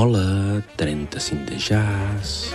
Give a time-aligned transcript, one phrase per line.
[0.00, 2.54] Hola, 35 de jazz...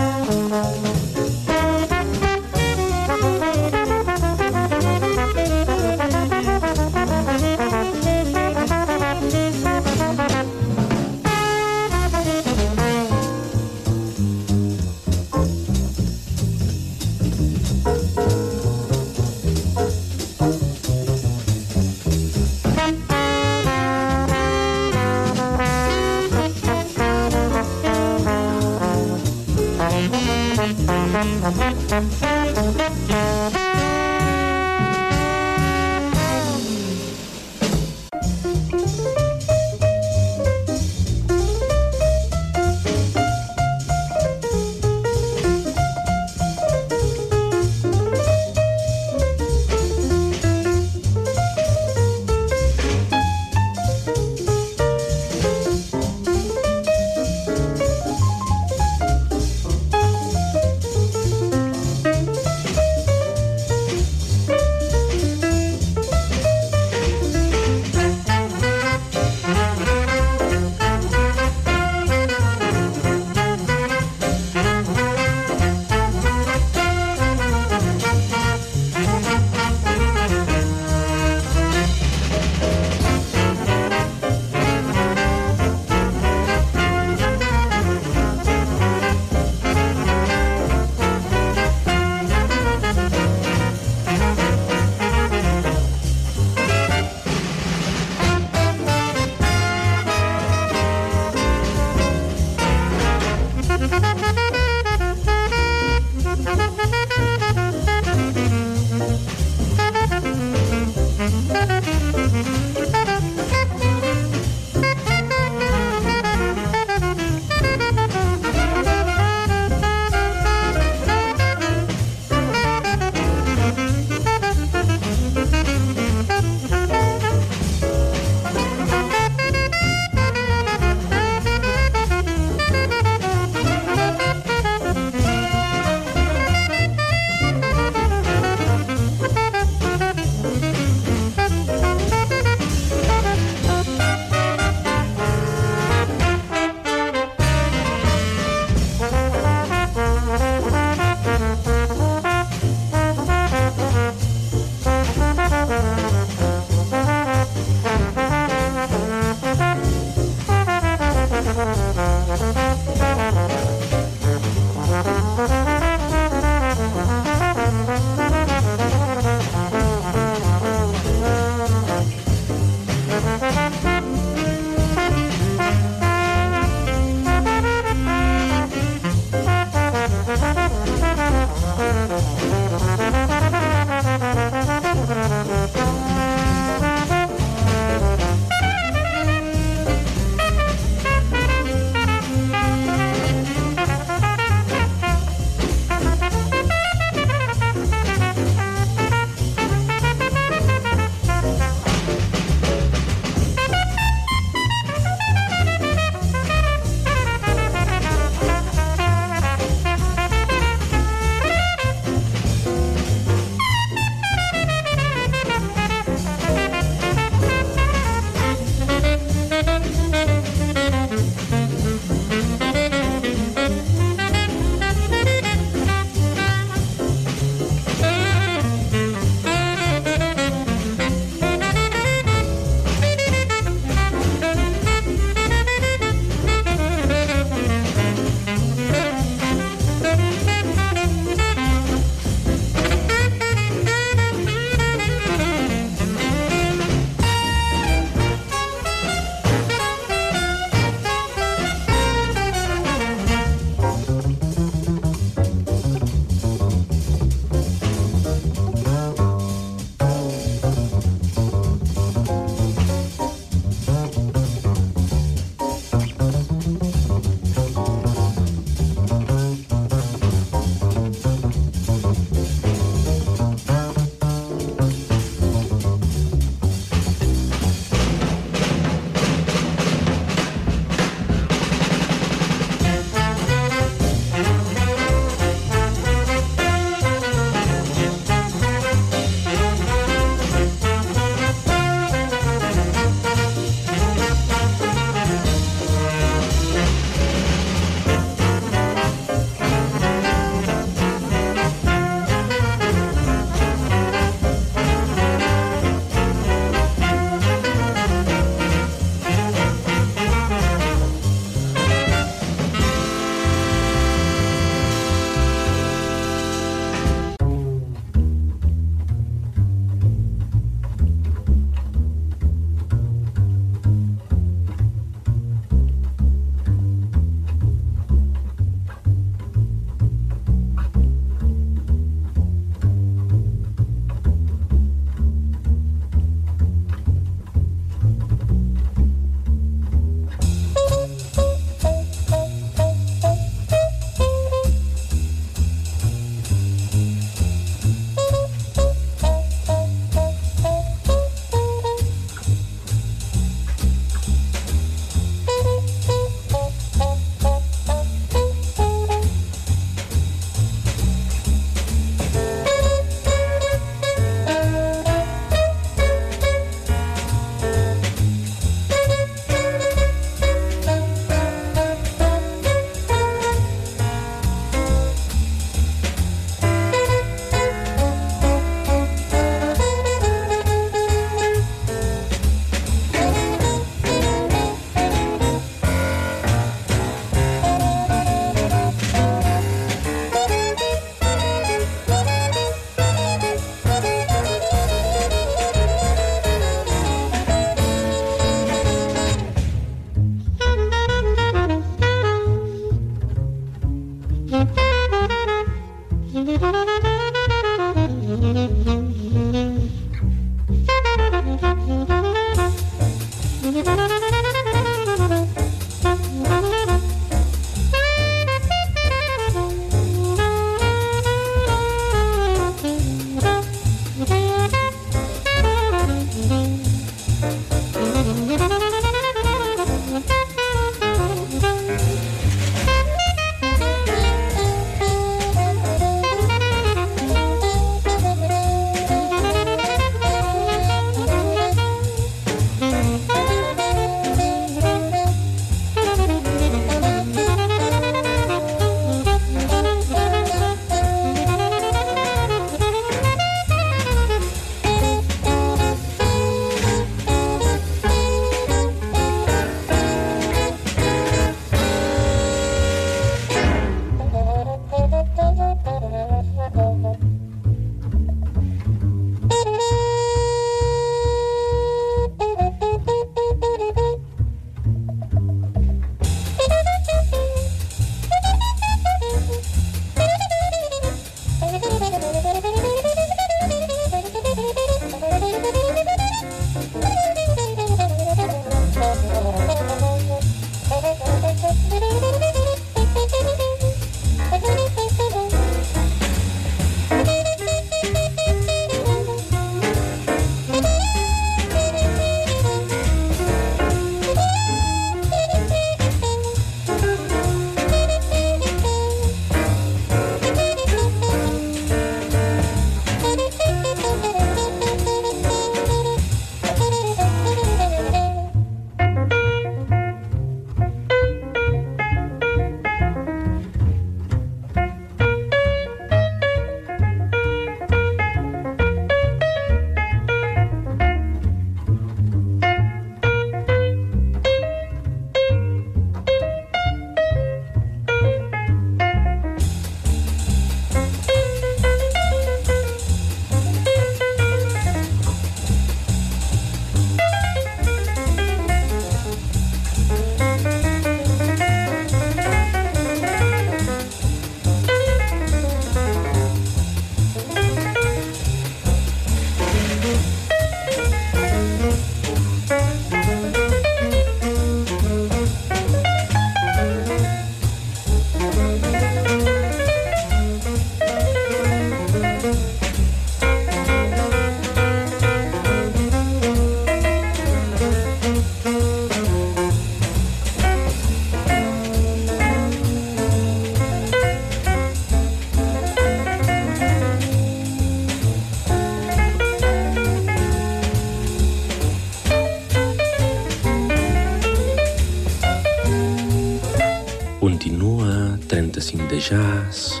[598.80, 600.00] assim de jazz,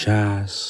[0.00, 0.60] jazz.